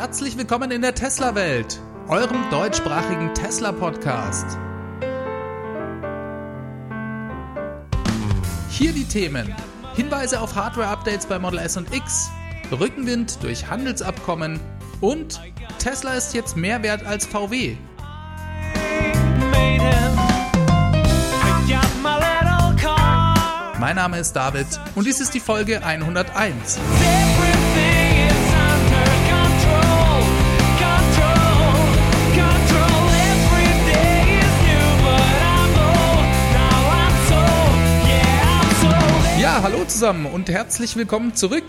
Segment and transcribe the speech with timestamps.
[0.00, 4.56] Herzlich willkommen in der Tesla-Welt, eurem deutschsprachigen Tesla-Podcast.
[8.70, 9.52] Hier die Themen:
[9.96, 12.30] Hinweise auf Hardware-Updates bei Model S und X,
[12.70, 14.60] Rückenwind durch Handelsabkommen
[15.00, 15.40] und
[15.80, 17.76] Tesla ist jetzt mehr wert als VW.
[23.80, 26.78] Mein Name ist David und dies ist die Folge 101.
[39.88, 41.64] zusammen und herzlich willkommen zurück.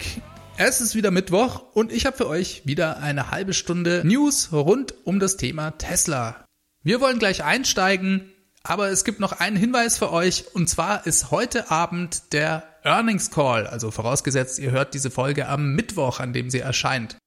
[0.58, 4.94] Es ist wieder Mittwoch und ich habe für euch wieder eine halbe Stunde News rund
[5.06, 6.44] um das Thema Tesla.
[6.84, 8.30] Wir wollen gleich einsteigen,
[8.62, 13.32] aber es gibt noch einen Hinweis für euch und zwar ist heute Abend der Earnings
[13.32, 17.18] Call, also vorausgesetzt ihr hört diese Folge am Mittwoch, an dem sie erscheint.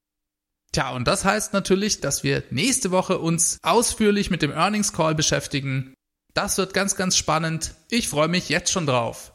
[0.72, 5.14] Tja, und das heißt natürlich, dass wir nächste Woche uns ausführlich mit dem Earnings Call
[5.14, 5.95] beschäftigen.
[6.34, 7.74] Das wird ganz, ganz spannend.
[7.89, 9.31] Ich freue mich jetzt schon drauf.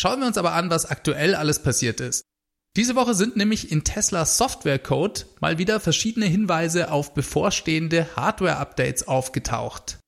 [0.00, 2.22] Schauen wir uns aber an, was aktuell alles passiert ist.
[2.76, 9.08] Diese Woche sind nämlich in Tesla Software Code mal wieder verschiedene Hinweise auf bevorstehende Hardware-Updates
[9.08, 9.98] aufgetaucht.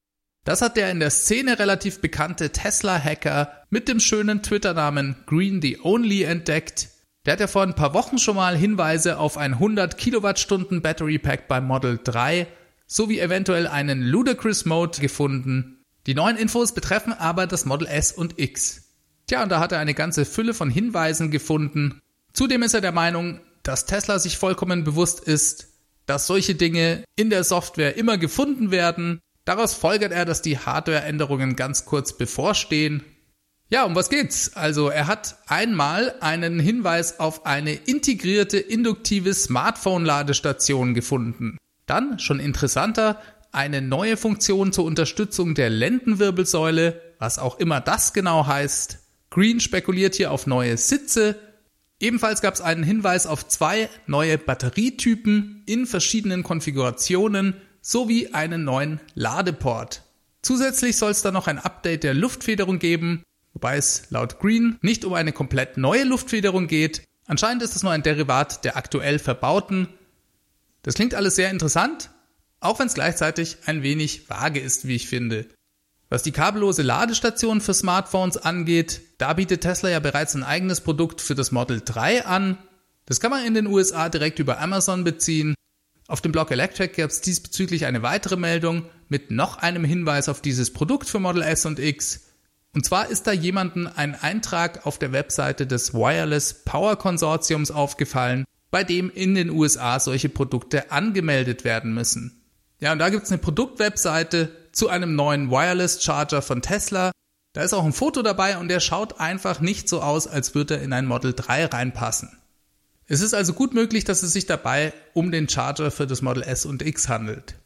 [0.45, 5.81] Das hat der in der Szene relativ bekannte Tesla-Hacker mit dem schönen Twitter-Namen Green the
[5.83, 6.91] Only entdeckt.
[7.27, 11.19] Der hat ja vor ein paar Wochen schon mal Hinweise auf ein 100 Kilowattstunden Battery
[11.19, 12.47] Pack beim Model 3
[12.87, 15.83] sowie eventuell einen Ludicrous Mode gefunden.
[16.07, 18.87] Die neuen Infos betreffen aber das Model S und X.
[19.31, 22.01] Tja, und da hat er eine ganze Fülle von Hinweisen gefunden.
[22.33, 25.69] Zudem ist er der Meinung, dass Tesla sich vollkommen bewusst ist,
[26.07, 29.21] dass solche Dinge in der Software immer gefunden werden.
[29.45, 33.05] Daraus folgert er, dass die Hardware-Änderungen ganz kurz bevorstehen.
[33.69, 34.57] Ja, um was geht's?
[34.57, 41.57] Also er hat einmal einen Hinweis auf eine integrierte induktive Smartphone-Ladestation gefunden.
[41.87, 43.23] Dann, schon interessanter,
[43.53, 48.99] eine neue Funktion zur Unterstützung der Lendenwirbelsäule, was auch immer das genau heißt.
[49.31, 51.37] Green spekuliert hier auf neue Sitze.
[52.01, 59.01] Ebenfalls gab es einen Hinweis auf zwei neue Batterietypen in verschiedenen Konfigurationen sowie einen neuen
[59.15, 60.03] Ladeport.
[60.43, 65.05] Zusätzlich soll es dann noch ein Update der Luftfederung geben, wobei es laut Green nicht
[65.05, 67.05] um eine komplett neue Luftfederung geht.
[67.27, 69.89] Anscheinend ist es nur ein Derivat der aktuell verbauten.
[70.83, 72.11] Das klingt alles sehr interessant,
[72.59, 75.47] auch wenn es gleichzeitig ein wenig vage ist, wie ich finde.
[76.11, 81.21] Was die kabellose Ladestation für Smartphones angeht, da bietet Tesla ja bereits ein eigenes Produkt
[81.21, 82.59] für das Model 3 an.
[83.07, 85.55] Das kann man in den USA direkt über Amazon beziehen.
[86.09, 90.43] Auf dem Blog Electric gab es diesbezüglich eine weitere Meldung mit noch einem Hinweis auf
[90.43, 92.27] dieses Produkt für Model S und X.
[92.75, 98.45] Und zwar ist da jemanden ein Eintrag auf der Webseite des Wireless Power Konsortiums aufgefallen,
[98.73, 102.43] bei dem in den USA solche Produkte angemeldet werden müssen.
[102.81, 107.13] Ja, und da gibt's eine Produktwebseite, zu einem neuen Wireless Charger von Tesla.
[107.53, 110.77] Da ist auch ein Foto dabei und der schaut einfach nicht so aus, als würde
[110.77, 112.37] er in ein Model 3 reinpassen.
[113.07, 116.45] Es ist also gut möglich, dass es sich dabei um den Charger für das Model
[116.45, 117.57] S und X handelt.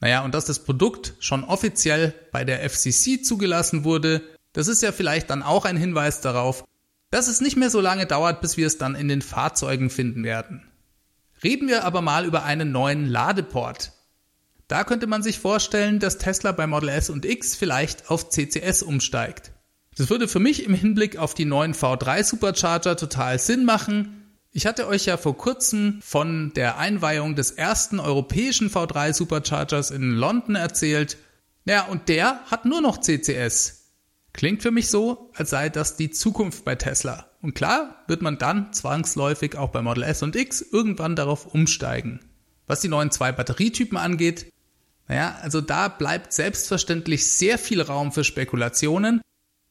[0.00, 4.92] Naja, und dass das Produkt schon offiziell bei der FCC zugelassen wurde, das ist ja
[4.92, 6.64] vielleicht dann auch ein Hinweis darauf,
[7.10, 10.22] dass es nicht mehr so lange dauert, bis wir es dann in den Fahrzeugen finden
[10.22, 10.62] werden.
[11.42, 13.92] Reden wir aber mal über einen neuen Ladeport.
[14.68, 18.82] Da könnte man sich vorstellen, dass Tesla bei Model S und X vielleicht auf CCS
[18.82, 19.52] umsteigt.
[19.96, 24.22] Das würde für mich im Hinblick auf die neuen V3 Supercharger total Sinn machen.
[24.50, 30.10] Ich hatte euch ja vor kurzem von der Einweihung des ersten europäischen V3 Superchargers in
[30.10, 31.16] London erzählt.
[31.64, 33.84] Ja, und der hat nur noch CCS.
[34.32, 37.30] Klingt für mich so, als sei das die Zukunft bei Tesla.
[37.40, 42.20] Und klar wird man dann zwangsläufig auch bei Model S und X irgendwann darauf umsteigen.
[42.66, 44.52] Was die neuen zwei Batterietypen angeht,
[45.08, 49.20] naja, also da bleibt selbstverständlich sehr viel Raum für Spekulationen.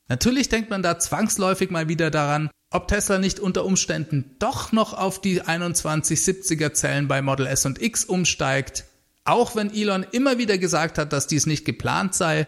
[0.07, 4.93] Natürlich denkt man da zwangsläufig mal wieder daran, ob Tesla nicht unter Umständen doch noch
[4.93, 8.85] auf die 2170er Zellen bei Model S und X umsteigt,
[9.23, 12.47] auch wenn Elon immer wieder gesagt hat, dass dies nicht geplant sei.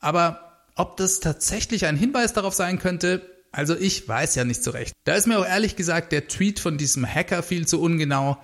[0.00, 3.22] Aber ob das tatsächlich ein Hinweis darauf sein könnte,
[3.52, 4.94] also ich weiß ja nicht so recht.
[5.04, 8.38] Da ist mir auch ehrlich gesagt der Tweet von diesem Hacker viel zu ungenau.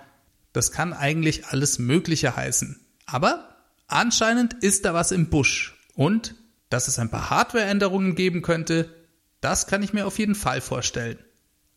[0.53, 2.79] Das kann eigentlich alles Mögliche heißen.
[3.05, 3.54] Aber
[3.87, 5.77] Anscheinend ist da was im Busch.
[5.93, 6.35] Und
[6.69, 8.93] dass es ein paar Hardware-Änderungen geben könnte,
[9.41, 11.19] das kann ich mir auf jeden Fall vorstellen.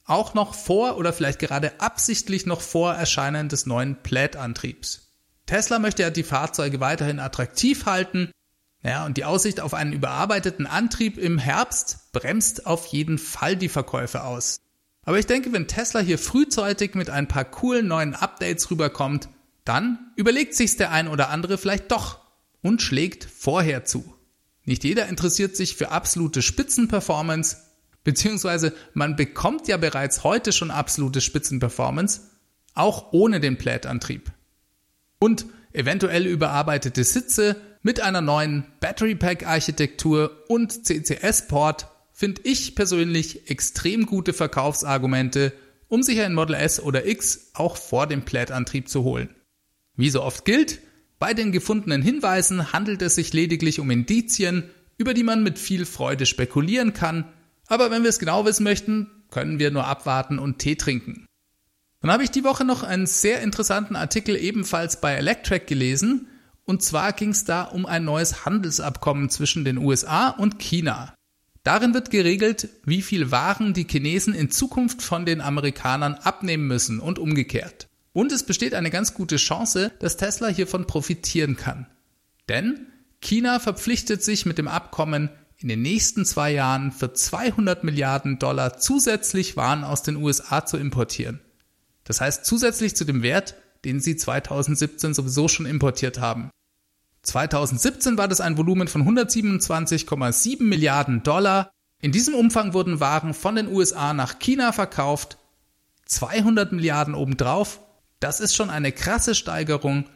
[0.05, 5.12] Auch noch vor oder vielleicht gerade absichtlich noch vor Erscheinen des neuen Plaid-Antriebs.
[5.44, 8.31] Tesla möchte ja die Fahrzeuge weiterhin attraktiv halten.
[8.82, 13.69] Ja, und die Aussicht auf einen überarbeiteten Antrieb im Herbst bremst auf jeden Fall die
[13.69, 14.61] Verkäufe aus.
[15.02, 19.28] Aber ich denke, wenn Tesla hier frühzeitig mit ein paar coolen neuen Updates rüberkommt,
[19.68, 22.20] dann überlegt sich's der ein oder andere vielleicht doch
[22.62, 24.14] und schlägt vorher zu.
[24.64, 27.58] Nicht jeder interessiert sich für absolute Spitzenperformance,
[28.04, 32.22] beziehungsweise man bekommt ja bereits heute schon absolute Spitzenperformance,
[32.74, 34.30] auch ohne den Plaid-Antrieb.
[35.18, 43.48] Und eventuell überarbeitete Sitze mit einer neuen Battery Pack Architektur und CCS-Port finde ich persönlich
[43.50, 45.52] extrem gute Verkaufsargumente,
[45.88, 49.34] um sich ein Model S oder X auch vor dem Plaid-Antrieb zu holen.
[49.98, 50.78] Wie so oft gilt,
[51.18, 55.84] bei den gefundenen Hinweisen handelt es sich lediglich um Indizien, über die man mit viel
[55.84, 57.24] Freude spekulieren kann,
[57.66, 61.26] aber wenn wir es genau wissen möchten, können wir nur abwarten und Tee trinken.
[62.00, 66.28] Dann habe ich die Woche noch einen sehr interessanten Artikel ebenfalls bei Electrac gelesen,
[66.64, 71.12] und zwar ging es da um ein neues Handelsabkommen zwischen den USA und China.
[71.64, 77.00] Darin wird geregelt, wie viel Waren die Chinesen in Zukunft von den Amerikanern abnehmen müssen
[77.00, 77.88] und umgekehrt.
[78.18, 81.86] Und es besteht eine ganz gute Chance, dass Tesla hiervon profitieren kann.
[82.48, 82.88] Denn
[83.20, 88.76] China verpflichtet sich mit dem Abkommen, in den nächsten zwei Jahren für 200 Milliarden Dollar
[88.76, 91.38] zusätzlich Waren aus den USA zu importieren.
[92.02, 93.54] Das heißt zusätzlich zu dem Wert,
[93.84, 96.50] den sie 2017 sowieso schon importiert haben.
[97.22, 101.70] 2017 war das ein Volumen von 127,7 Milliarden Dollar.
[102.02, 105.38] In diesem Umfang wurden Waren von den USA nach China verkauft.
[106.06, 107.78] 200 Milliarden obendrauf
[108.20, 110.08] das ist schon eine krasse Steigerung.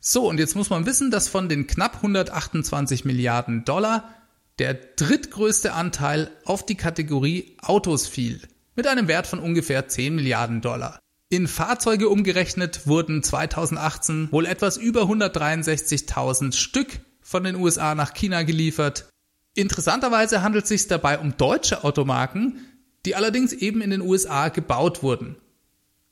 [0.00, 4.14] So, und jetzt muss man wissen, dass von den knapp 128 Milliarden Dollar
[4.58, 8.42] der drittgrößte Anteil auf die Kategorie Autos fiel,
[8.74, 10.98] mit einem Wert von ungefähr 10 Milliarden Dollar.
[11.30, 18.42] In Fahrzeuge umgerechnet wurden 2018 wohl etwas über 163.000 Stück von den USA nach China
[18.44, 19.10] geliefert.
[19.54, 22.58] Interessanterweise handelt es sich dabei um deutsche Automarken,
[23.04, 25.36] die allerdings eben in den USA gebaut wurden.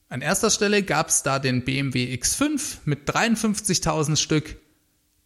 [0.08, 4.56] An erster Stelle gab es da den BMW X5 mit 53.000 Stück,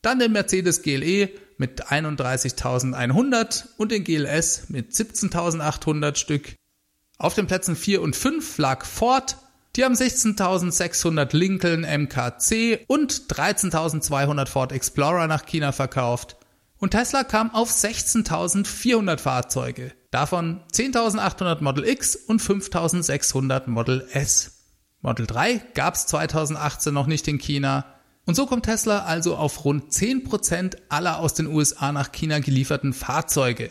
[0.00, 1.28] dann den Mercedes GLE
[1.58, 6.54] mit 31.100 und den GLS mit 17.800 Stück.
[7.18, 9.36] Auf den Plätzen 4 und 5 lag Ford,
[9.76, 16.38] die haben 16.600 Lincoln MKC und 13.200 Ford Explorer nach China verkauft.
[16.78, 24.59] Und Tesla kam auf 16.400 Fahrzeuge, davon 10.800 Model X und 5.600 Model S.
[25.02, 27.86] Model 3 gab es 2018 noch nicht in China.
[28.26, 32.92] Und so kommt Tesla also auf rund 10% aller aus den USA nach China gelieferten
[32.92, 33.70] Fahrzeuge.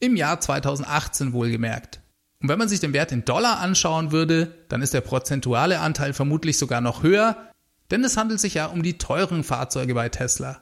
[0.00, 2.00] Im Jahr 2018 wohlgemerkt.
[2.42, 6.12] Und wenn man sich den Wert in Dollar anschauen würde, dann ist der prozentuale Anteil
[6.12, 7.50] vermutlich sogar noch höher,
[7.90, 10.60] denn es handelt sich ja um die teuren Fahrzeuge bei Tesla.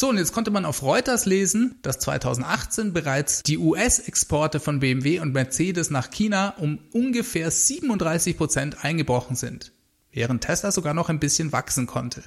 [0.00, 5.18] So, und jetzt konnte man auf Reuters lesen, dass 2018 bereits die US-Exporte von BMW
[5.18, 9.72] und Mercedes nach China um ungefähr 37 Prozent eingebrochen sind,
[10.12, 12.22] während Tesla sogar noch ein bisschen wachsen konnte.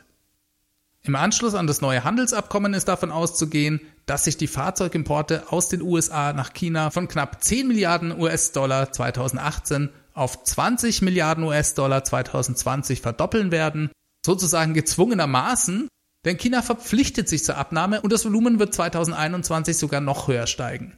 [1.04, 5.82] Im Anschluss an das neue Handelsabkommen ist davon auszugehen, dass sich die Fahrzeugimporte aus den
[5.82, 13.50] USA nach China von knapp 10 Milliarden US-Dollar 2018 auf 20 Milliarden US-Dollar 2020 verdoppeln
[13.54, 13.92] werden,
[14.26, 15.88] sozusagen gezwungenermaßen,
[16.26, 20.98] denn China verpflichtet sich zur Abnahme und das Volumen wird 2021 sogar noch höher steigen.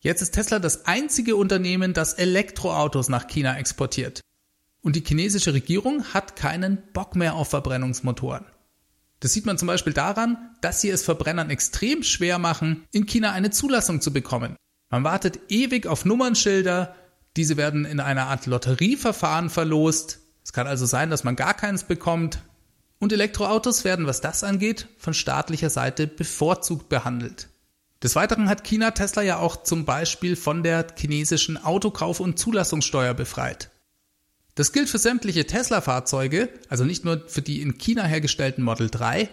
[0.00, 4.20] Jetzt ist Tesla das einzige Unternehmen, das Elektroautos nach China exportiert.
[4.82, 8.44] Und die chinesische Regierung hat keinen Bock mehr auf Verbrennungsmotoren.
[9.20, 13.32] Das sieht man zum Beispiel daran, dass sie es Verbrennern extrem schwer machen, in China
[13.32, 14.56] eine Zulassung zu bekommen.
[14.90, 16.94] Man wartet ewig auf Nummernschilder,
[17.36, 20.20] diese werden in einer Art Lotterieverfahren verlost.
[20.44, 22.42] Es kann also sein, dass man gar keins bekommt,
[23.04, 27.50] und Elektroautos werden, was das angeht, von staatlicher Seite bevorzugt behandelt.
[28.02, 33.12] Des Weiteren hat China Tesla ja auch zum Beispiel von der chinesischen Autokauf- und Zulassungssteuer
[33.12, 33.70] befreit.
[34.54, 39.28] Das gilt für sämtliche Tesla-Fahrzeuge, also nicht nur für die in China hergestellten Model 3.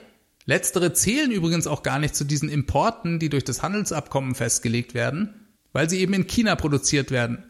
[0.45, 5.47] Letztere zählen übrigens auch gar nicht zu diesen Importen, die durch das Handelsabkommen festgelegt werden,
[5.71, 7.49] weil sie eben in China produziert werden.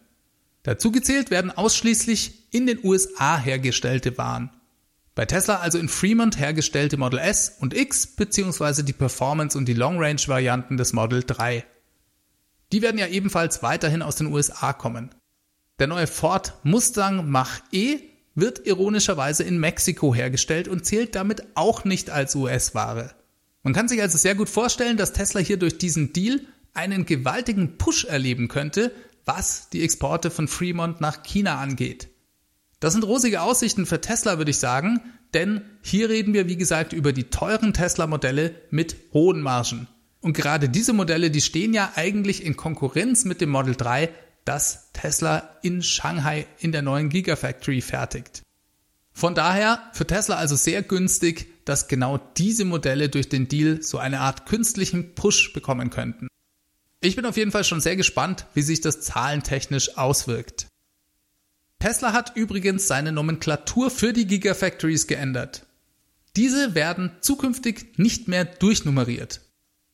[0.62, 4.52] Dazu gezählt werden ausschließlich in den USA hergestellte Waren.
[5.14, 8.84] Bei Tesla also in Fremont hergestellte Model S und X bzw.
[8.84, 11.66] die Performance- und die Long-Range-Varianten des Model 3.
[12.72, 15.14] Die werden ja ebenfalls weiterhin aus den USA kommen.
[15.80, 18.00] Der neue Ford Mustang Mach-E
[18.36, 23.14] wird ironischerweise in Mexiko hergestellt und zählt damit auch nicht als US-Ware.
[23.64, 26.40] Man kann sich also sehr gut vorstellen, dass Tesla hier durch diesen Deal
[26.74, 28.94] einen gewaltigen Push erleben könnte,
[29.26, 32.11] was die Exporte von Fremont nach China angeht.
[32.82, 35.02] Das sind rosige Aussichten für Tesla, würde ich sagen,
[35.36, 39.88] denn hier reden wir, wie gesagt, über die teuren Tesla-Modelle mit hohen Margen.
[40.20, 44.10] Und gerade diese Modelle, die stehen ja eigentlich in Konkurrenz mit dem Model 3,
[44.46, 48.42] das Tesla in Shanghai in der neuen Gigafactory fertigt.
[49.14, 54.00] Von daher für Tesla also sehr günstig, dass genau diese Modelle durch den Deal so
[54.00, 56.28] eine Art künstlichen Push bekommen könnten.
[57.00, 60.68] Ich bin auf jeden Fall schon sehr gespannt, wie sich das zahlentechnisch auswirkt.
[61.82, 65.66] Tesla hat übrigens seine Nomenklatur für die Gigafactories geändert.
[66.36, 69.42] Diese werden zukünftig nicht mehr durchnummeriert,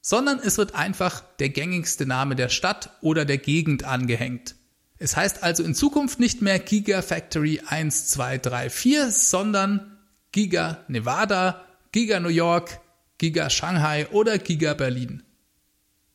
[0.01, 4.55] sondern es wird einfach der gängigste Name der Stadt oder der Gegend angehängt.
[4.97, 9.97] Es heißt also in Zukunft nicht mehr Gigafactory 1, 2, 3, 4, sondern
[10.33, 11.63] Giga Nevada,
[11.93, 12.81] Giga New York,
[13.17, 15.23] Giga Shanghai oder Giga Berlin.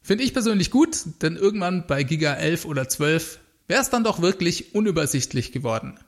[0.02, 3.38] Finde ich persönlich gut, denn irgendwann bei Giga 11 oder 12
[3.69, 5.99] wäre es dann doch wirklich unübersichtlich geworden.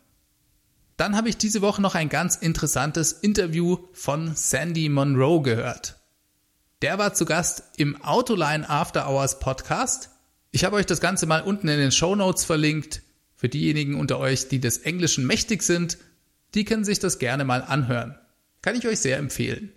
[0.97, 5.97] Dann habe ich diese Woche noch ein ganz interessantes Interview von Sandy Monroe gehört.
[6.83, 10.11] Der war zu Gast im Autoline After Hours Podcast.
[10.51, 13.03] Ich habe euch das Ganze mal unten in den Show Notes verlinkt.
[13.35, 15.99] Für diejenigen unter euch, die des Englischen mächtig sind,
[16.55, 18.17] die können sich das gerne mal anhören.
[18.63, 19.73] Kann ich euch sehr empfehlen.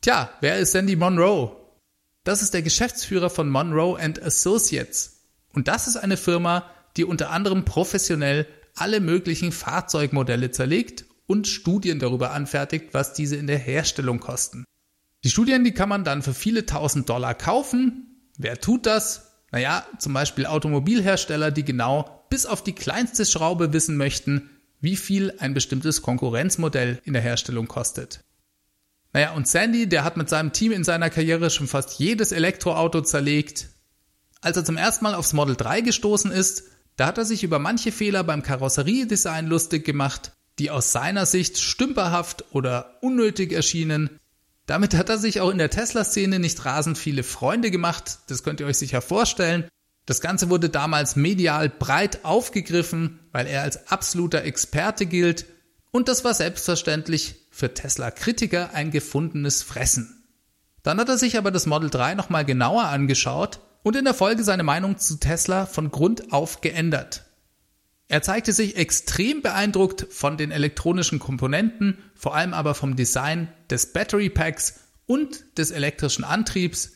[0.00, 1.56] Tja, wer ist Sandy Monroe?
[2.24, 5.20] Das ist der Geschäftsführer von Monroe Associates.
[5.52, 6.64] Und das ist eine Firma,
[6.96, 13.46] die unter anderem professionell alle möglichen Fahrzeugmodelle zerlegt und Studien darüber anfertigt, was diese in
[13.46, 14.64] der Herstellung kosten.
[15.22, 18.30] Die Studien, die kann man dann für viele tausend Dollar kaufen.
[18.38, 19.30] Wer tut das?
[19.52, 25.34] Naja, zum Beispiel Automobilhersteller, die genau bis auf die kleinste Schraube wissen möchten, wie viel
[25.38, 28.24] ein bestimmtes Konkurrenzmodell in der Herstellung kostet.
[29.12, 33.02] Naja, und Sandy, der hat mit seinem Team in seiner Karriere schon fast jedes Elektroauto
[33.02, 33.68] zerlegt.
[34.40, 36.69] Als er zum ersten Mal aufs Model 3 gestoßen ist,
[37.00, 41.56] da hat er sich über manche Fehler beim Karosseriedesign lustig gemacht, die aus seiner Sicht
[41.56, 44.20] stümperhaft oder unnötig erschienen.
[44.66, 48.60] Damit hat er sich auch in der Tesla-Szene nicht rasend viele Freunde gemacht, das könnt
[48.60, 49.66] ihr euch sicher vorstellen.
[50.04, 55.46] Das Ganze wurde damals medial breit aufgegriffen, weil er als absoluter Experte gilt
[55.92, 60.22] und das war selbstverständlich für Tesla-Kritiker ein gefundenes Fressen.
[60.82, 64.44] Dann hat er sich aber das Model 3 nochmal genauer angeschaut und in der Folge
[64.44, 67.24] seine Meinung zu Tesla von Grund auf geändert.
[68.08, 73.92] Er zeigte sich extrem beeindruckt von den elektronischen Komponenten, vor allem aber vom Design des
[73.92, 76.92] Battery Packs und des elektrischen Antriebs.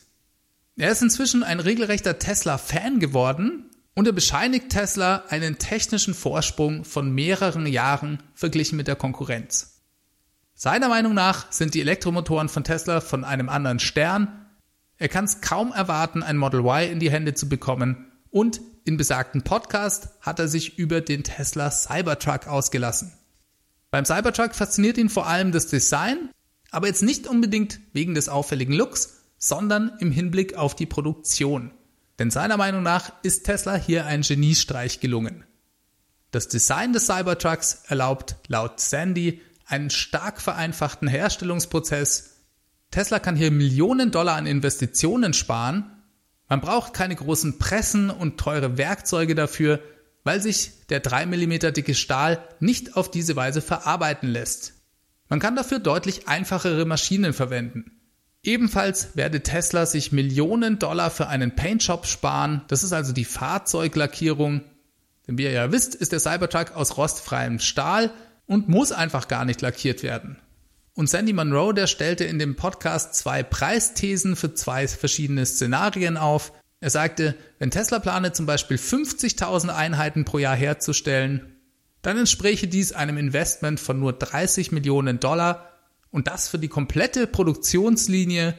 [0.75, 7.11] Er ist inzwischen ein regelrechter Tesla-Fan geworden und er bescheinigt Tesla einen technischen Vorsprung von
[7.13, 9.81] mehreren Jahren verglichen mit der Konkurrenz.
[10.53, 14.44] Seiner Meinung nach sind die Elektromotoren von Tesla von einem anderen Stern
[14.97, 18.97] er kann es kaum erwarten, ein Model Y in die Hände zu bekommen und in
[18.97, 23.13] besagten Podcast hat er sich über den Tesla Cybertruck ausgelassen.
[23.91, 26.29] Beim Cybertruck fasziniert ihn vor allem das Design,
[26.71, 31.71] aber jetzt nicht unbedingt wegen des auffälligen Looks, sondern im Hinblick auf die Produktion.
[32.19, 35.43] Denn seiner Meinung nach ist Tesla hier ein Geniestreich gelungen.
[36.31, 42.34] Das Design des Cybertrucks erlaubt laut Sandy einen stark vereinfachten Herstellungsprozess
[42.95, 45.83] Tesla kann hier Millionen Dollar an Investitionen sparen.
[46.47, 49.81] Man braucht keine großen Pressen und teure Werkzeuge dafür,
[50.23, 54.75] weil sich der 3 mm dicke Stahl nicht auf diese Weise verarbeiten lässt.
[55.27, 57.99] Man kann dafür deutlich einfachere Maschinen verwenden.
[58.43, 62.61] Ebenfalls werde Tesla sich Millionen Dollar für einen Paintshop sparen.
[62.69, 64.61] Das ist also die Fahrzeuglackierung.
[65.27, 68.11] Denn wie ihr ja wisst, ist der Cybertruck aus rostfreiem Stahl
[68.45, 70.37] und muss einfach gar nicht lackiert werden.
[70.95, 76.53] Und Sandy Monroe, der stellte in dem Podcast zwei Preisthesen für zwei verschiedene Szenarien auf.
[76.79, 81.57] Er sagte, wenn Tesla plane zum Beispiel 50.000 Einheiten pro Jahr herzustellen,
[82.01, 85.69] dann entspräche dies einem Investment von nur 30 Millionen Dollar
[86.11, 88.57] und das für die komplette Produktionslinie.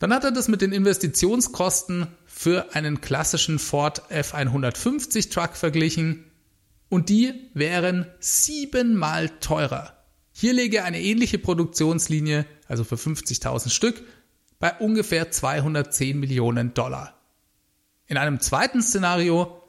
[0.00, 6.24] Dann hat er das mit den Investitionskosten für einen klassischen Ford F150 Truck verglichen
[6.88, 9.97] und die wären siebenmal teurer.
[10.40, 14.04] Hier lege eine ähnliche Produktionslinie, also für 50.000 Stück,
[14.60, 17.20] bei ungefähr 210 Millionen Dollar.
[18.06, 19.60] In einem zweiten Szenario,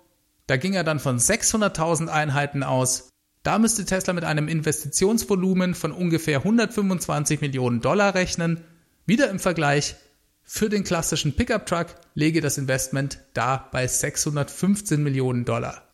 [0.45, 3.09] da ging er dann von 600.000 Einheiten aus.
[3.41, 8.63] Da müsste Tesla mit einem Investitionsvolumen von ungefähr 125 Millionen Dollar rechnen.
[9.07, 9.95] Wieder im Vergleich,
[10.43, 15.88] für den klassischen Pickup Truck lege das Investment da bei 615 Millionen Dollar.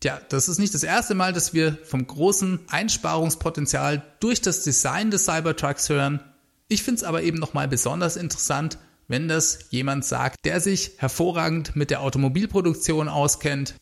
[0.00, 5.10] Tja, das ist nicht das erste Mal, dass wir vom großen Einsparungspotenzial durch das Design
[5.10, 6.20] des Cybertrucks hören.
[6.68, 11.76] Ich finde es aber eben nochmal besonders interessant, wenn das jemand sagt, der sich hervorragend
[11.76, 13.74] mit der Automobilproduktion auskennt.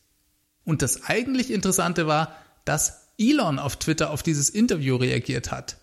[0.63, 5.77] Und das eigentlich Interessante war, dass Elon auf Twitter auf dieses Interview reagiert hat.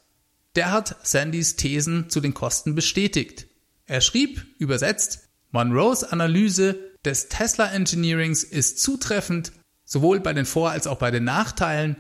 [0.55, 3.47] Der hat Sandys Thesen zu den Kosten bestätigt.
[3.87, 9.53] Er schrieb, übersetzt, Monroes Analyse des Tesla Engineerings ist zutreffend
[9.93, 11.97] sowohl bei den Vor- als auch bei den Nachteilen.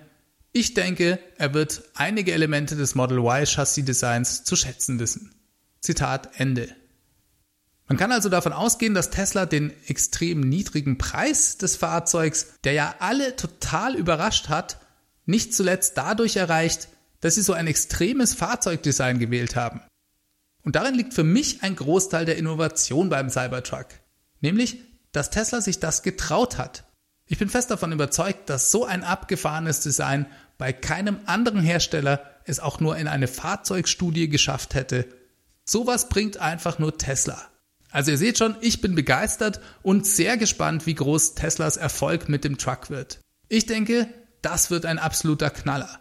[0.52, 5.34] Ich denke, er wird einige Elemente des Model Y Chassis Designs zu schätzen wissen.
[5.80, 6.74] Zitat Ende.
[7.88, 12.94] Man kann also davon ausgehen, dass Tesla den extrem niedrigen Preis des Fahrzeugs, der ja
[13.00, 14.78] alle total überrascht hat,
[15.26, 16.88] nicht zuletzt dadurch erreicht,
[17.20, 19.82] dass sie so ein extremes Fahrzeugdesign gewählt haben.
[20.62, 23.88] Und darin liegt für mich ein Großteil der Innovation beim Cybertruck.
[24.40, 24.78] Nämlich,
[25.12, 26.84] dass Tesla sich das getraut hat.
[27.32, 30.26] Ich bin fest davon überzeugt, dass so ein abgefahrenes Design
[30.58, 35.08] bei keinem anderen Hersteller es auch nur in eine Fahrzeugstudie geschafft hätte.
[35.64, 37.40] Sowas bringt einfach nur Tesla.
[37.90, 42.44] Also ihr seht schon, ich bin begeistert und sehr gespannt, wie groß Teslas Erfolg mit
[42.44, 43.18] dem Truck wird.
[43.48, 44.08] Ich denke,
[44.42, 46.00] das wird ein absoluter Knaller.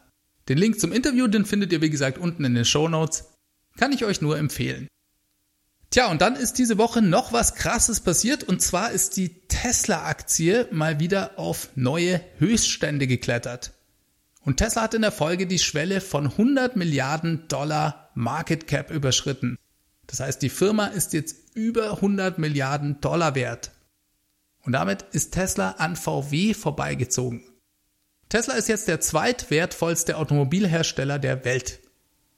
[0.49, 3.23] Den Link zum Interview, den findet ihr wie gesagt unten in den Show Notes.
[3.77, 4.89] Kann ich euch nur empfehlen.
[5.91, 10.69] Tja, und dann ist diese Woche noch was Krasses passiert und zwar ist die Tesla-Aktie
[10.71, 13.73] mal wieder auf neue Höchststände geklettert.
[14.45, 19.57] Und Tesla hat in der Folge die Schwelle von 100 Milliarden Dollar Market Cap überschritten.
[20.07, 23.71] Das heißt, die Firma ist jetzt über 100 Milliarden Dollar wert.
[24.63, 27.43] Und damit ist Tesla an VW vorbeigezogen.
[28.29, 31.79] Tesla ist jetzt der zweitwertvollste Automobilhersteller der Welt.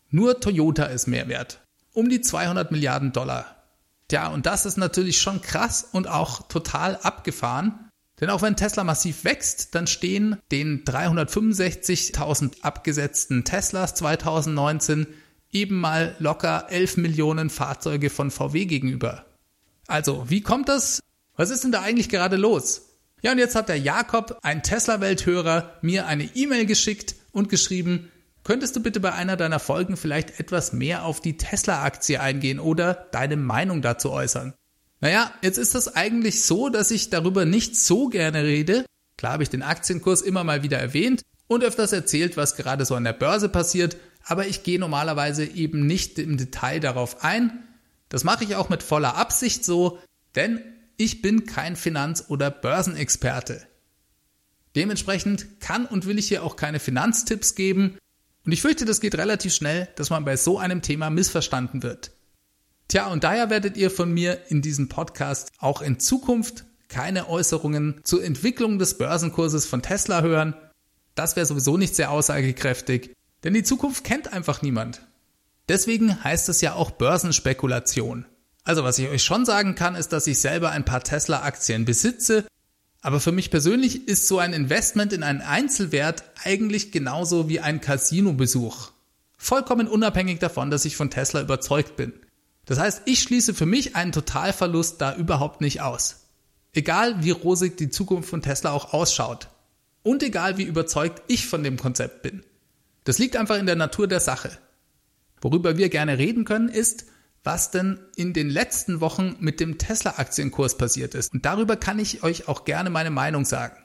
[0.10, 1.63] Nur Toyota ist mehr wert
[1.94, 3.64] um die 200 Milliarden Dollar.
[4.08, 7.90] Tja, und das ist natürlich schon krass und auch total abgefahren.
[8.20, 15.08] Denn auch wenn Tesla massiv wächst, dann stehen den 365.000 abgesetzten Teslas 2019
[15.52, 19.26] eben mal locker 11 Millionen Fahrzeuge von VW gegenüber.
[19.88, 21.02] Also, wie kommt das?
[21.36, 22.90] Was ist denn da eigentlich gerade los?
[23.22, 28.12] Ja, und jetzt hat der Jakob, ein Tesla-Welthörer, mir eine E-Mail geschickt und geschrieben,
[28.44, 33.08] Könntest du bitte bei einer deiner Folgen vielleicht etwas mehr auf die Tesla-Aktie eingehen oder
[33.12, 34.54] deine Meinung dazu äußern?
[35.00, 38.86] Naja, jetzt ist das eigentlich so, dass ich darüber nicht so gerne rede.
[39.18, 42.96] Klar habe ich den Aktienkurs immer mal wieder erwähnt und öfters erzählt, was gerade so
[42.96, 47.64] an der Börse passiert, aber ich gehe normalerweise eben nicht im Detail darauf ein.
[48.10, 50.00] Das mache ich auch mit voller Absicht so,
[50.36, 50.62] denn
[50.98, 53.66] ich bin kein Finanz- oder Börsenexperte.
[54.76, 57.98] Dementsprechend kann und will ich hier auch keine Finanztipps geben,
[58.46, 62.12] und ich fürchte, das geht relativ schnell, dass man bei so einem Thema missverstanden wird.
[62.90, 68.02] Tja, und daher werdet ihr von mir in diesem Podcast auch in Zukunft keine Äußerungen
[68.04, 70.54] zur Entwicklung des Börsenkurses von Tesla hören.
[71.16, 75.02] Das wäre sowieso nicht sehr aussagekräftig, denn die Zukunft kennt einfach niemand.
[75.70, 78.26] Deswegen heißt es ja auch Börsenspekulation.
[78.66, 82.46] Also was ich euch schon sagen kann, ist, dass ich selber ein paar Tesla-Aktien besitze
[83.04, 87.82] aber für mich persönlich ist so ein Investment in einen Einzelwert eigentlich genauso wie ein
[87.82, 88.92] Casino-Besuch.
[89.38, 92.14] Vollkommen unabhängig davon, dass ich von Tesla überzeugt bin.
[92.66, 96.28] Das heißt, ich schließe für mich einen Totalverlust da überhaupt nicht aus.
[96.72, 99.50] Egal wie rosig die Zukunft von Tesla auch ausschaut.
[100.02, 102.42] Und egal wie überzeugt ich von dem Konzept bin.
[103.04, 104.58] Das liegt einfach in der Natur der Sache.
[105.42, 107.06] Worüber wir gerne reden können, ist,
[107.44, 111.34] was denn in den letzten Wochen mit dem Tesla-Aktienkurs passiert ist.
[111.34, 113.78] Und darüber kann ich euch auch gerne meine Meinung sagen.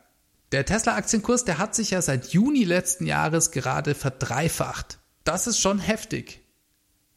[0.53, 4.99] Der Tesla-Aktienkurs, der hat sich ja seit Juni letzten Jahres gerade verdreifacht.
[5.25, 6.41] Das ist schon heftig.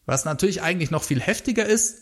[0.06, 2.00] Was natürlich eigentlich noch viel heftiger ist,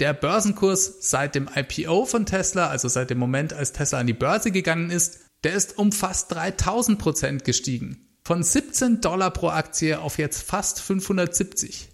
[0.00, 4.14] der Börsenkurs seit dem IPO von Tesla, also seit dem Moment, als Tesla an die
[4.14, 8.08] Börse gegangen ist, der ist um fast 3000 Prozent gestiegen.
[8.24, 11.91] Von 17 Dollar pro Aktie auf jetzt fast 570.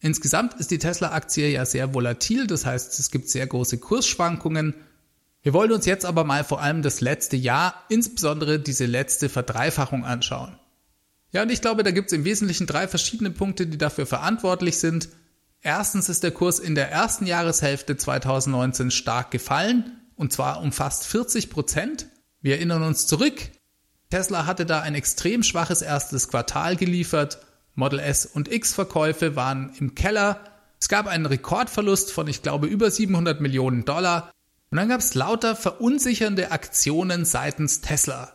[0.00, 4.74] Insgesamt ist die Tesla-Aktie ja sehr volatil, das heißt, es gibt sehr große Kursschwankungen.
[5.42, 10.04] Wir wollen uns jetzt aber mal vor allem das letzte Jahr, insbesondere diese letzte Verdreifachung
[10.04, 10.58] anschauen.
[11.32, 14.78] Ja, und ich glaube, da gibt es im Wesentlichen drei verschiedene Punkte, die dafür verantwortlich
[14.78, 15.10] sind.
[15.60, 21.06] Erstens ist der Kurs in der ersten Jahreshälfte 2019 stark gefallen, und zwar um fast
[21.06, 22.06] 40 Prozent.
[22.40, 23.50] Wir erinnern uns zurück.
[24.08, 27.38] Tesla hatte da ein extrem schwaches erstes Quartal geliefert
[27.80, 30.44] Model S und X Verkäufe waren im Keller.
[30.78, 34.30] Es gab einen Rekordverlust von, ich glaube, über 700 Millionen Dollar.
[34.70, 38.32] Und dann gab es lauter verunsichernde Aktionen seitens Tesla.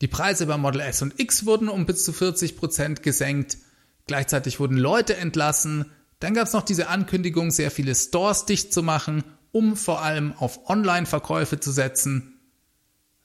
[0.00, 3.58] Die Preise bei Model S und X wurden um bis zu 40 Prozent gesenkt.
[4.06, 5.86] Gleichzeitig wurden Leute entlassen.
[6.20, 10.34] Dann gab es noch diese Ankündigung, sehr viele Stores dicht zu machen, um vor allem
[10.38, 12.38] auf Online-Verkäufe zu setzen.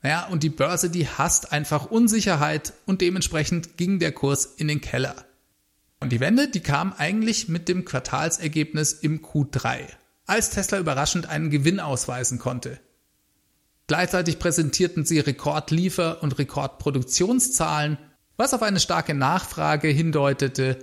[0.02, 4.82] Naja, und die Börse, die hasst einfach Unsicherheit und dementsprechend ging der Kurs in den
[4.82, 5.16] Keller.
[6.04, 9.88] Und die Wende, die kam eigentlich mit dem Quartalsergebnis im Q3,
[10.26, 12.82] als Tesla überraschend einen Gewinn ausweisen konnte.
[13.88, 17.98] Gleichzeitig präsentierten sie Rekordliefer- und Rekordproduktionszahlen,
[18.36, 20.78] was auf eine starke Nachfrage hindeutete.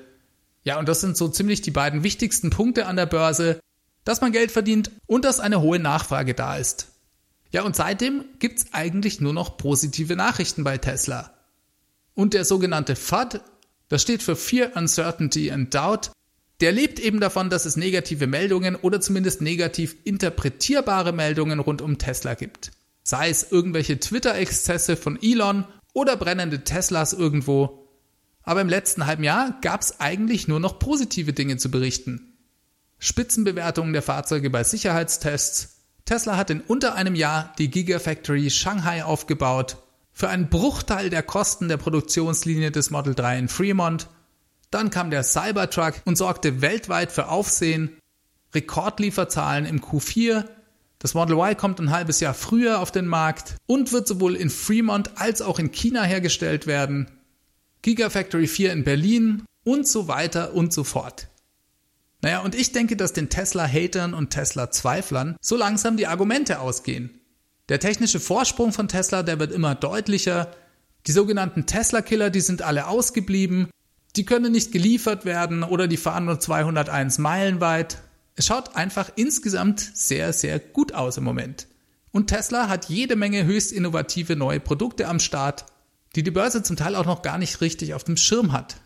[0.64, 3.61] Ja, und das sind so ziemlich die beiden wichtigsten Punkte an der Börse,
[4.04, 6.92] dass man Geld verdient und dass eine hohe Nachfrage da ist.
[7.52, 11.35] Ja, und seitdem gibt's eigentlich nur noch positive Nachrichten bei Tesla.
[12.14, 13.42] Und der sogenannte FUD,
[13.90, 16.12] das steht für Fear, Uncertainty and Doubt,
[16.61, 21.98] der lebt eben davon, dass es negative Meldungen oder zumindest negativ interpretierbare Meldungen rund um
[21.98, 22.70] Tesla gibt.
[23.03, 27.88] Sei es irgendwelche Twitter-Exzesse von Elon oder brennende Teslas irgendwo.
[28.42, 32.37] Aber im letzten halben Jahr gab es eigentlich nur noch positive Dinge zu berichten.
[32.98, 35.79] Spitzenbewertungen der Fahrzeuge bei Sicherheitstests.
[36.05, 39.79] Tesla hat in unter einem Jahr die Gigafactory Shanghai aufgebaut.
[40.20, 44.06] Für einen Bruchteil der Kosten der Produktionslinie des Model 3 in Fremont
[44.70, 47.96] dann kam der Cybertruck und sorgte weltweit für Aufsehen.
[48.54, 50.44] Rekordlieferzahlen im Q4.
[50.98, 54.50] Das Model Y kommt ein halbes Jahr früher auf den Markt und wird sowohl in
[54.50, 57.11] Fremont als auch in China hergestellt werden.
[57.80, 61.28] Gigafactory 4 in Berlin und so weiter und so fort.
[62.20, 67.19] Naja, und ich denke, dass den Tesla-Hatern und Tesla-Zweiflern so langsam die Argumente ausgehen.
[67.70, 70.50] Der technische Vorsprung von Tesla, der wird immer deutlicher.
[71.06, 73.70] Die sogenannten Tesla-Killer, die sind alle ausgeblieben.
[74.16, 77.98] Die können nicht geliefert werden oder die fahren nur 201 Meilen weit.
[78.35, 81.68] Es schaut einfach insgesamt sehr, sehr gut aus im Moment.
[82.11, 85.64] Und Tesla hat jede Menge höchst innovative neue Produkte am Start,
[86.16, 88.78] die die Börse zum Teil auch noch gar nicht richtig auf dem Schirm hat.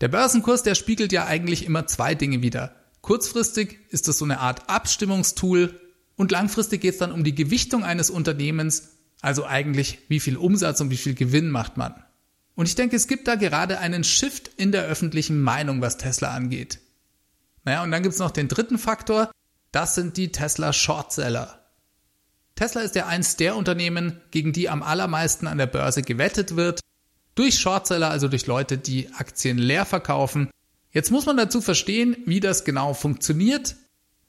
[0.00, 2.76] Der Börsenkurs, der spiegelt ja eigentlich immer zwei Dinge wider.
[3.02, 5.78] Kurzfristig ist das so eine Art Abstimmungstool
[6.16, 10.80] und langfristig geht es dann um die Gewichtung eines Unternehmens, also eigentlich wie viel Umsatz
[10.80, 11.94] und wie viel Gewinn macht man.
[12.54, 16.34] Und ich denke, es gibt da gerade einen Shift in der öffentlichen Meinung, was Tesla
[16.34, 16.80] angeht.
[17.64, 19.30] Naja, und dann gibt es noch den dritten Faktor,
[19.72, 21.66] das sind die Tesla Shortseller.
[22.54, 26.80] Tesla ist ja eins der Unternehmen, gegen die am allermeisten an der Börse gewettet wird.
[27.34, 30.48] Durch Shortseller, also durch Leute, die Aktien leer verkaufen.
[30.90, 33.76] Jetzt muss man dazu verstehen, wie das genau funktioniert.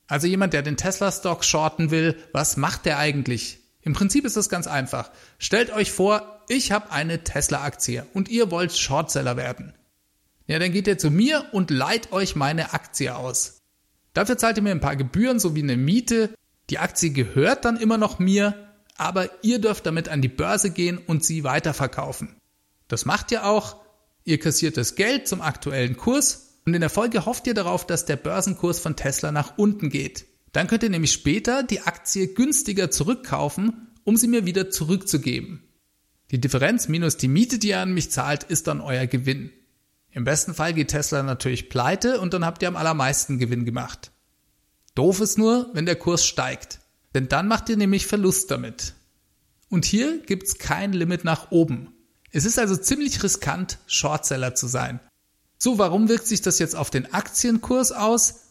[0.08, 3.60] Also jemand, der den Tesla-Stock shorten will, was macht der eigentlich?
[3.82, 5.12] Im Prinzip ist das ganz einfach.
[5.38, 9.74] Stellt euch vor, ich habe eine Tesla-Aktie und ihr wollt Shortseller werden.
[10.46, 13.62] Ja, dann geht ihr zu mir und leiht euch meine Aktie aus.
[14.13, 16.34] Dafür zahlt ihr mir ein paar Gebühren sowie eine Miete.
[16.70, 18.56] Die Aktie gehört dann immer noch mir,
[18.96, 22.38] aber ihr dürft damit an die Börse gehen und sie weiterverkaufen.
[22.88, 23.78] Das macht ihr auch.
[24.24, 28.03] Ihr kassiert das Geld zum aktuellen Kurs und in der Folge hofft ihr darauf, dass
[28.03, 30.25] der Börsenkurs von Tesla nach unten geht.
[30.51, 35.63] Dann könnt ihr nämlich später die Aktie günstiger zurückkaufen, um sie mir wieder zurückzugeben.
[36.30, 39.49] Die Differenz minus die Miete, die ihr an mich zahlt, ist dann euer Gewinn.
[40.12, 44.12] Im besten Fall geht Tesla natürlich pleite und dann habt ihr am allermeisten Gewinn gemacht.
[44.93, 46.80] Doof ist nur, wenn der Kurs steigt,
[47.15, 48.93] denn dann macht ihr nämlich Verlust damit.
[49.69, 51.93] Und hier gibt's kein Limit nach oben.
[52.34, 54.99] Es ist also ziemlich riskant, Shortseller zu sein.
[55.58, 58.41] So, warum wirkt sich das jetzt auf den Aktienkurs aus?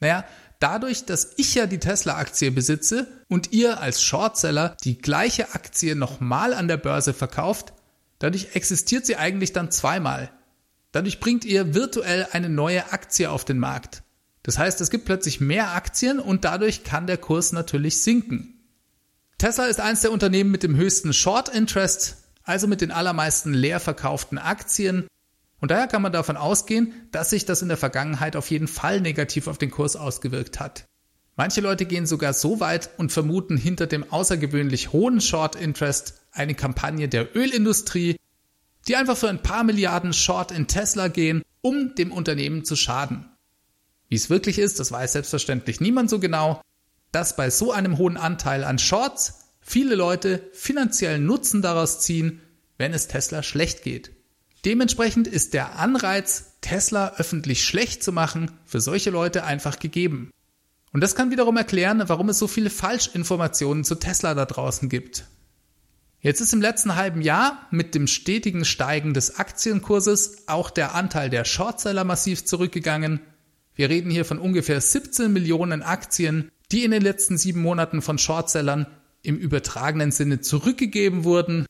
[0.00, 0.24] Naja,
[0.58, 6.54] Dadurch, dass ich ja die Tesla-Aktie besitze und ihr als Shortseller die gleiche Aktie nochmal
[6.54, 7.74] an der Börse verkauft,
[8.18, 10.30] dadurch existiert sie eigentlich dann zweimal.
[10.92, 14.02] Dadurch bringt ihr virtuell eine neue Aktie auf den Markt.
[14.42, 18.54] Das heißt, es gibt plötzlich mehr Aktien und dadurch kann der Kurs natürlich sinken.
[19.36, 23.80] Tesla ist eines der Unternehmen mit dem höchsten Short Interest, also mit den allermeisten leer
[23.80, 25.06] verkauften Aktien
[25.60, 29.00] und daher kann man davon ausgehen, dass sich das in der Vergangenheit auf jeden Fall
[29.00, 30.86] negativ auf den Kurs ausgewirkt hat.
[31.36, 36.54] Manche Leute gehen sogar so weit und vermuten hinter dem außergewöhnlich hohen Short Interest eine
[36.54, 38.16] Kampagne der Ölindustrie,
[38.88, 43.28] die einfach für ein paar Milliarden Short in Tesla gehen, um dem Unternehmen zu schaden.
[44.08, 46.62] Wie es wirklich ist, das weiß selbstverständlich niemand so genau,
[47.12, 52.40] dass bei so einem hohen Anteil an Shorts viele Leute finanziellen Nutzen daraus ziehen,
[52.78, 54.15] wenn es Tesla schlecht geht.
[54.66, 60.32] Dementsprechend ist der Anreiz, Tesla öffentlich schlecht zu machen, für solche Leute einfach gegeben.
[60.92, 65.26] Und das kann wiederum erklären, warum es so viele Falschinformationen zu Tesla da draußen gibt.
[66.18, 71.30] Jetzt ist im letzten halben Jahr mit dem stetigen Steigen des Aktienkurses auch der Anteil
[71.30, 73.20] der Shortseller massiv zurückgegangen.
[73.76, 78.18] Wir reden hier von ungefähr 17 Millionen Aktien, die in den letzten sieben Monaten von
[78.18, 78.88] Shortsellern
[79.22, 81.66] im übertragenen Sinne zurückgegeben wurden,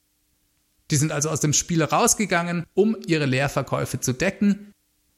[0.91, 4.73] die sind also aus dem Spiel rausgegangen, um ihre Leerverkäufe zu decken.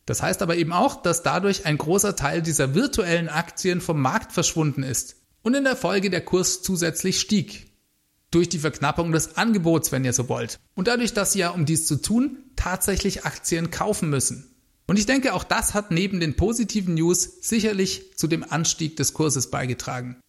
[0.07, 4.33] Das heißt aber eben auch, dass dadurch ein großer Teil dieser virtuellen Aktien vom Markt
[4.33, 7.67] verschwunden ist und in der Folge der Kurs zusätzlich stieg.
[8.31, 10.61] Durch die Verknappung des Angebots, wenn ihr so wollt.
[10.75, 14.55] Und dadurch, dass sie ja, um dies zu tun, tatsächlich Aktien kaufen müssen.
[14.87, 19.15] Und ich denke, auch das hat neben den positiven News sicherlich zu dem Anstieg des
[19.15, 20.21] Kurses beigetragen.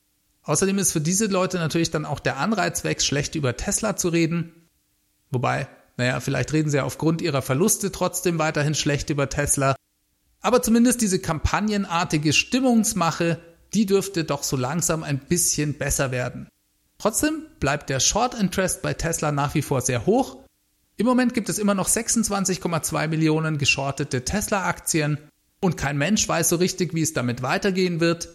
[0.44, 4.10] Außerdem ist für diese Leute natürlich dann auch der Anreiz weg, schlecht über Tesla zu
[4.10, 4.54] reden
[5.32, 9.76] Wobei, naja, vielleicht reden sie ja aufgrund ihrer Verluste trotzdem weiterhin schlecht über Tesla.
[10.42, 13.40] Aber zumindest diese kampagnenartige Stimmungsmache,
[13.74, 16.48] die dürfte doch so langsam ein bisschen besser werden.
[16.98, 20.38] Trotzdem bleibt der Short Interest bei Tesla nach wie vor sehr hoch.
[20.98, 25.18] Im Moment gibt es immer noch 26,2 Millionen geschortete Tesla-Aktien
[25.62, 28.30] und kein Mensch weiß so richtig, wie es damit weitergehen wird.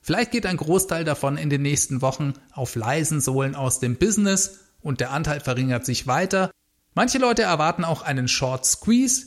[0.00, 4.60] Vielleicht geht ein Großteil davon in den nächsten Wochen auf leisen Sohlen aus dem Business
[4.84, 6.52] und der Anteil verringert sich weiter.
[6.94, 9.26] Manche Leute erwarten auch einen Short Squeeze.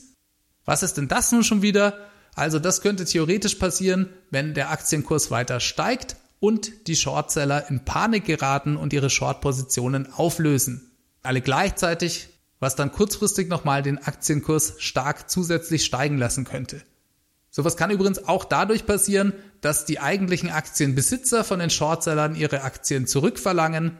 [0.63, 2.07] Was ist denn das nun schon wieder?
[2.33, 8.23] Also das könnte theoretisch passieren, wenn der Aktienkurs weiter steigt und die Shortseller in Panik
[8.23, 10.91] geraten und ihre Short-Positionen auflösen.
[11.23, 16.81] Alle gleichzeitig was dann kurzfristig nochmal den Aktienkurs stark zusätzlich steigen lassen könnte.
[17.49, 23.07] Sowas kann übrigens auch dadurch passieren, dass die eigentlichen Aktienbesitzer von den Shortsellern ihre Aktien
[23.07, 23.97] zurückverlangen.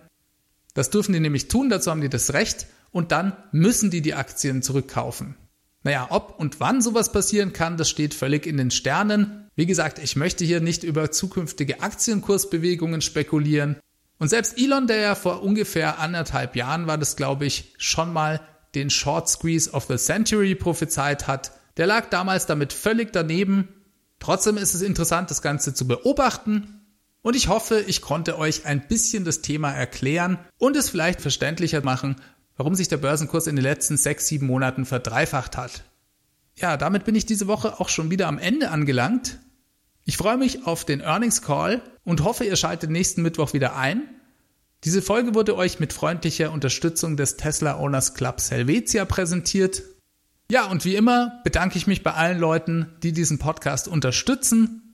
[0.77, 4.13] Das dürfen die nämlich tun, dazu haben die das Recht und dann müssen die die
[4.13, 5.35] Aktien zurückkaufen.
[5.81, 9.49] Naja, ob und wann sowas passieren kann, das steht völlig in den Sternen.
[9.55, 13.77] Wie gesagt, ich möchte hier nicht über zukünftige Aktienkursbewegungen spekulieren.
[14.19, 18.39] Und selbst Elon, der ja vor ungefähr anderthalb Jahren war das, glaube ich, schon mal
[18.75, 23.69] den Short Squeeze of the Century prophezeit hat, der lag damals damit völlig daneben.
[24.19, 26.76] Trotzdem ist es interessant, das Ganze zu beobachten.
[27.27, 31.83] Und ich hoffe, ich konnte euch ein bisschen das Thema erklären und es vielleicht verständlicher
[31.83, 32.15] machen,
[32.55, 35.83] warum sich der Börsenkurs in den letzten sechs, sieben Monaten verdreifacht hat.
[36.55, 39.39] Ja, damit bin ich diese Woche auch schon wieder am Ende angelangt.
[40.05, 44.03] Ich freue mich auf den Earnings Call und hoffe, ihr schaltet nächsten Mittwoch wieder ein.
[44.85, 49.83] Diese Folge wurde euch mit freundlicher Unterstützung des Tesla Owners Club Helvetia präsentiert.
[50.49, 54.86] Ja, und wie immer bedanke ich mich bei allen Leuten, die diesen Podcast unterstützen.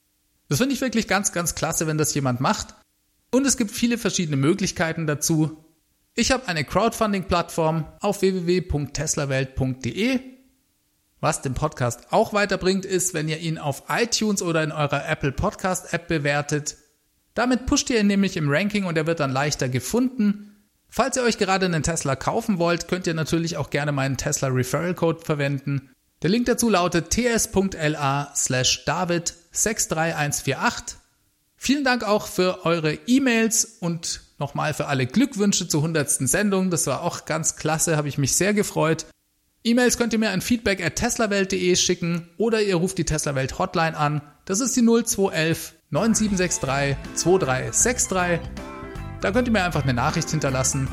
[0.49, 2.75] Das finde ich wirklich ganz, ganz klasse, wenn das jemand macht.
[3.31, 5.65] Und es gibt viele verschiedene Möglichkeiten dazu.
[6.15, 10.33] Ich habe eine Crowdfunding-Plattform auf www.teslawelt.de
[11.23, 15.31] was den Podcast auch weiterbringt, ist, wenn ihr ihn auf iTunes oder in eurer Apple
[15.31, 16.75] Podcast App bewertet.
[17.33, 20.67] Damit pusht ihr ihn nämlich im Ranking und er wird dann leichter gefunden.
[20.89, 24.49] Falls ihr euch gerade einen Tesla kaufen wollt, könnt ihr natürlich auch gerne meinen Tesla
[24.49, 25.91] Referral Code verwenden.
[26.23, 30.97] Der Link dazu lautet ts.la slash david 63148.
[31.55, 36.09] Vielen Dank auch für eure E-Mails und nochmal für alle Glückwünsche zur 100.
[36.09, 36.69] Sendung.
[36.69, 39.05] Das war auch ganz klasse, habe ich mich sehr gefreut.
[39.63, 43.95] E-Mails könnt ihr mir an feedback at teslawelt.de schicken oder ihr ruft die Teslawelt Hotline
[43.95, 44.21] an.
[44.45, 48.39] Das ist die 0211 9763 2363.
[49.21, 50.89] Da könnt ihr mir einfach eine Nachricht hinterlassen.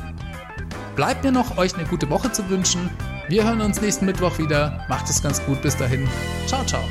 [0.95, 2.89] Bleibt mir noch, euch eine gute Woche zu wünschen.
[3.27, 4.85] Wir hören uns nächsten Mittwoch wieder.
[4.87, 5.61] Macht es ganz gut.
[5.61, 6.07] Bis dahin.
[6.47, 6.83] Ciao, ciao.